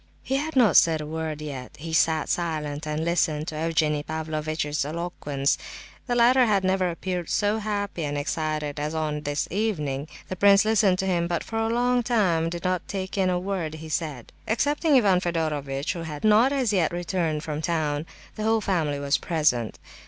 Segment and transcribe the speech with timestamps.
[0.23, 4.83] He had not said a word yet; he sat silent and listened to Evgenie Pavlovitch's
[4.83, 5.59] eloquence.
[6.07, 10.07] The latter had never appeared so happy and excited as on this evening.
[10.27, 13.37] The prince listened to him, but for a long time did not take in a
[13.37, 14.31] word he said.
[14.47, 18.07] Excepting Ivan Fedorovitch, who had not as yet returned from town,
[18.37, 19.77] the whole family was present.